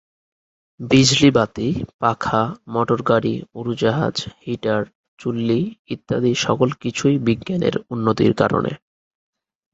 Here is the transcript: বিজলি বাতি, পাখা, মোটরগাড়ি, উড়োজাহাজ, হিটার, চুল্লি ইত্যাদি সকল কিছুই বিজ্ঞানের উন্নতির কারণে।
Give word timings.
বিজলি 0.79 1.29
বাতি, 1.31 1.67
পাখা, 1.99 2.41
মোটরগাড়ি, 2.67 3.33
উড়োজাহাজ, 3.53 4.15
হিটার, 4.45 4.81
চুল্লি 5.19 5.61
ইত্যাদি 5.89 6.31
সকল 6.37 6.69
কিছুই 6.81 7.15
বিজ্ঞানের 7.27 7.75
উন্নতির 7.89 8.33
কারণে। 8.33 8.71